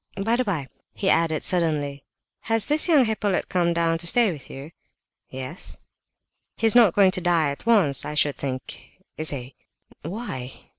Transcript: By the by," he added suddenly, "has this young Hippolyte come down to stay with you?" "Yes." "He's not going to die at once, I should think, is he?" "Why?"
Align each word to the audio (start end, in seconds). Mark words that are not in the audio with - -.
By 0.23 0.35
the 0.35 0.43
by," 0.43 0.67
he 0.95 1.11
added 1.11 1.43
suddenly, 1.43 2.03
"has 2.49 2.65
this 2.65 2.87
young 2.87 3.05
Hippolyte 3.05 3.49
come 3.49 3.71
down 3.71 3.99
to 3.99 4.07
stay 4.07 4.31
with 4.31 4.49
you?" 4.49 4.71
"Yes." 5.29 5.77
"He's 6.57 6.73
not 6.75 6.95
going 6.95 7.11
to 7.11 7.21
die 7.21 7.51
at 7.51 7.67
once, 7.67 8.03
I 8.03 8.15
should 8.15 8.35
think, 8.35 8.81
is 9.15 9.29
he?" 9.29 9.53
"Why?" 10.01 10.53